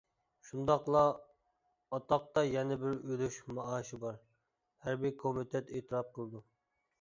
[0.45, 1.01] شۇنداقلا
[1.97, 4.19] ئاتاقتا يەنە بىر ئۈلۈش مائاشى بار،
[4.87, 6.45] ھەربىي كومىتېت ئېتىراپ قىلىدۇ.